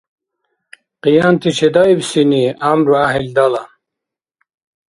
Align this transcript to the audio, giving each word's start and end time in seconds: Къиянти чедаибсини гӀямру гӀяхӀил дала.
Къиянти 1.01 1.49
чедаибсини 1.57 2.43
гӀямру 2.61 2.93
гӀяхӀил 2.97 3.27
дала. 3.35 3.63